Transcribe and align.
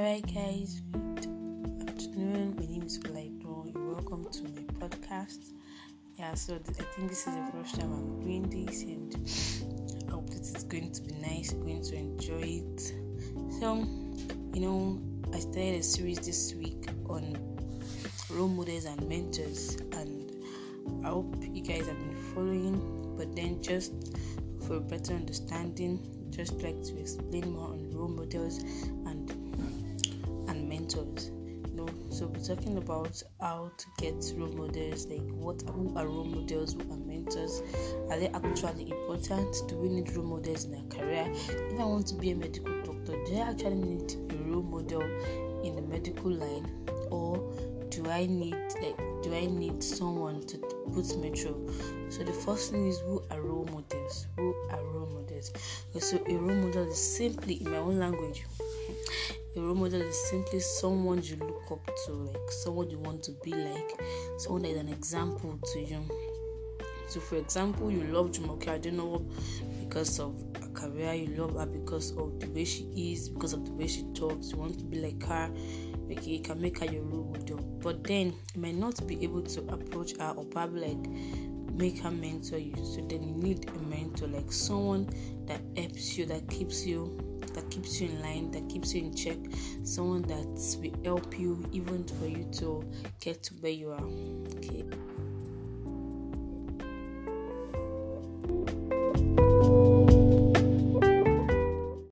Hi 0.00 0.22
guys, 0.34 0.80
good 0.92 1.26
afternoon. 1.86 2.56
My 2.58 2.64
name 2.64 2.84
is 2.84 2.98
Olaido. 3.00 3.70
You're 3.70 3.92
welcome 3.92 4.24
to 4.32 4.42
my 4.44 4.62
podcast. 4.80 5.52
Yeah, 6.18 6.32
so 6.32 6.56
th- 6.56 6.80
I 6.80 6.84
think 6.94 7.10
this 7.10 7.26
is 7.26 7.34
the 7.34 7.46
first 7.52 7.78
time 7.78 7.92
I'm 7.92 8.18
doing 8.18 8.48
this, 8.48 8.82
and 8.84 9.14
I 10.08 10.12
hope 10.12 10.30
that 10.30 10.38
it's 10.38 10.64
going 10.64 10.90
to 10.90 11.02
be 11.02 11.12
nice. 11.16 11.52
You're 11.52 11.64
going 11.64 11.82
to 11.82 11.96
enjoy 11.96 12.62
it. 12.64 12.80
So, 13.60 13.86
you 14.54 14.62
know, 14.62 15.02
I 15.34 15.38
started 15.38 15.74
a 15.74 15.82
series 15.82 16.20
this 16.20 16.54
week 16.54 16.88
on 17.10 17.36
role 18.30 18.48
models 18.48 18.86
and 18.86 19.06
mentors, 19.06 19.76
and 19.92 20.32
I 21.04 21.10
hope 21.10 21.36
you 21.42 21.60
guys 21.62 21.88
have 21.88 21.98
been 21.98 22.16
following. 22.34 23.16
But 23.18 23.36
then, 23.36 23.62
just 23.62 23.92
for 24.66 24.76
a 24.76 24.80
better 24.80 25.12
understanding, 25.12 26.00
just 26.30 26.62
like 26.62 26.82
to 26.84 26.98
explain 26.98 27.52
more 27.52 27.68
on 27.68 27.90
role 27.90 28.08
models 28.08 28.60
and 29.04 29.19
You 30.96 31.70
know, 31.72 31.88
so 32.10 32.26
we're 32.26 32.42
talking 32.42 32.76
about 32.76 33.22
how 33.40 33.70
to 33.76 33.86
get 33.98 34.32
role 34.36 34.48
models, 34.48 35.06
like 35.06 35.22
what 35.30 35.62
who 35.62 35.96
are 35.96 36.06
role 36.06 36.24
models, 36.24 36.74
who 36.74 36.80
are 36.92 36.96
mentors, 36.96 37.62
are 38.10 38.18
they 38.18 38.28
actually 38.28 38.90
important? 38.90 39.54
Do 39.68 39.76
we 39.76 39.88
need 39.88 40.12
role 40.16 40.26
models 40.26 40.64
in 40.64 40.74
our 40.74 40.84
career? 40.86 41.30
If 41.32 41.78
I 41.78 41.84
want 41.84 42.08
to 42.08 42.16
be 42.16 42.32
a 42.32 42.34
medical 42.34 42.74
doctor, 42.82 43.12
do 43.24 43.36
I 43.36 43.50
actually 43.50 43.76
need 43.76 44.32
a 44.32 44.36
role 44.50 44.62
model 44.62 45.02
in 45.62 45.76
the 45.76 45.82
medical 45.82 46.32
line, 46.32 46.66
or 47.12 47.36
do 47.90 48.10
I 48.10 48.26
need 48.26 48.56
like 48.82 48.98
do 49.22 49.32
I 49.32 49.46
need 49.46 49.84
someone 49.84 50.44
to 50.48 50.58
put 50.92 51.16
me 51.18 51.30
through? 51.30 51.72
So 52.08 52.24
the 52.24 52.32
first 52.32 52.72
thing 52.72 52.88
is 52.88 52.98
who 52.98 53.22
are 53.30 53.40
role 53.40 53.68
models? 53.70 54.26
Who 54.36 54.56
are 54.70 54.82
role 54.82 55.06
models? 55.06 55.52
So 56.00 56.16
a 56.26 56.34
role 56.34 56.56
model 56.56 56.90
is 56.90 57.16
simply 57.16 57.62
in 57.62 57.70
my 57.70 57.76
own 57.76 58.00
language. 58.00 58.44
A 59.56 59.60
role 59.60 59.74
model 59.74 60.00
is 60.00 60.30
simply 60.30 60.60
someone 60.60 61.20
you 61.24 61.34
look 61.34 61.72
up 61.72 61.90
to, 62.06 62.12
like 62.12 62.50
someone 62.50 62.88
you 62.88 63.00
want 63.00 63.24
to 63.24 63.32
be 63.42 63.52
like, 63.52 64.00
someone 64.38 64.62
that 64.62 64.68
is 64.68 64.76
an 64.76 64.88
example 64.88 65.58
to 65.72 65.80
you. 65.80 66.04
So, 67.08 67.18
for 67.18 67.34
example, 67.34 67.90
you 67.90 68.04
love 68.04 68.30
Jumoke 68.30 68.66
Adenowo 68.66 69.28
because 69.80 70.20
of 70.20 70.40
her 70.60 70.68
career, 70.68 71.14
you 71.14 71.34
love 71.34 71.56
her 71.56 71.66
because 71.66 72.12
of 72.12 72.38
the 72.38 72.46
way 72.50 72.64
she 72.64 72.84
is, 72.94 73.28
because 73.28 73.52
of 73.52 73.64
the 73.64 73.72
way 73.72 73.88
she 73.88 74.04
talks, 74.14 74.52
you 74.52 74.58
want 74.58 74.78
to 74.78 74.84
be 74.84 75.00
like 75.00 75.20
her. 75.24 75.50
Okay, 76.12 76.30
you 76.30 76.42
can 76.42 76.60
make 76.60 76.78
her 76.78 76.86
your 76.86 77.02
role 77.02 77.24
model, 77.24 77.58
but 77.82 78.04
then 78.04 78.32
you 78.54 78.60
might 78.60 78.76
not 78.76 79.04
be 79.08 79.20
able 79.24 79.42
to 79.42 79.62
approach 79.62 80.16
her 80.18 80.32
or 80.36 80.44
probably 80.44 80.94
like 80.94 81.72
make 81.72 81.98
her 81.98 82.12
mentor 82.12 82.58
you. 82.58 82.76
So 82.84 83.00
then 83.00 83.24
you 83.24 83.34
need 83.34 83.68
a 83.68 83.82
mentor, 83.82 84.28
like 84.28 84.52
someone 84.52 85.08
that 85.46 85.60
helps 85.76 86.16
you, 86.16 86.26
that 86.26 86.48
keeps 86.48 86.86
you 86.86 87.29
that 87.54 87.70
keeps 87.70 88.00
you 88.00 88.08
in 88.08 88.22
line, 88.22 88.50
that 88.52 88.68
keeps 88.68 88.94
you 88.94 89.02
in 89.02 89.14
check, 89.14 89.38
someone 89.82 90.22
that 90.22 90.46
will 90.80 91.04
help 91.04 91.38
you 91.38 91.64
even 91.72 92.04
for 92.04 92.26
you 92.26 92.44
to 92.52 92.84
get 93.20 93.42
to 93.44 93.54
where 93.54 93.72
you 93.72 93.90
are. 93.90 94.04
Okay. 94.56 94.84